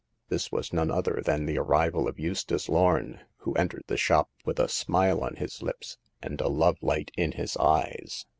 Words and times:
This 0.29 0.51
was 0.51 0.73
none 0.73 0.89
other 0.89 1.21
than 1.23 1.45
the 1.45 1.59
arrival 1.59 2.07
of 2.07 2.19
Eustace 2.19 2.67
Lorn, 2.67 3.19
who 3.37 3.53
entered 3.53 3.83
the 3.85 3.97
shop 3.97 4.31
with 4.43 4.57
a 4.59 4.67
smile 4.67 5.19
on 5.23 5.35
his 5.35 5.61
lips 5.61 5.99
and 6.23 6.41
a 6.41 6.47
love 6.47 6.81
light 6.81 7.11
in 7.17 7.33
his 7.33 7.55
eyes. 7.57 8.25